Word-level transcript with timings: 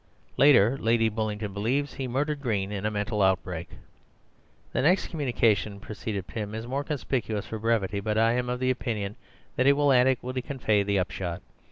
Later, 0.35 0.79
Lady 0.79 1.09
Bullingdon 1.09 1.53
believes 1.53 1.93
he 1.93 2.07
murdered 2.07 2.41
Green 2.41 2.71
in 2.71 2.87
a 2.87 2.89
mental 2.89 3.21
outbreak." 3.21 3.69
"The 4.73 4.81
next 4.81 5.09
communication," 5.09 5.79
proceeded 5.79 6.25
Pym, 6.25 6.55
"is 6.55 6.65
more 6.65 6.83
conspicuous 6.83 7.45
for 7.45 7.59
brevity, 7.59 7.99
but 7.99 8.17
I 8.17 8.31
am 8.31 8.49
of 8.49 8.59
the 8.59 8.71
opinion 8.71 9.15
that 9.57 9.67
it 9.67 9.73
will 9.73 9.93
adequately 9.93 10.41
convey 10.41 10.81
the 10.81 10.97
upshot. 10.97 11.43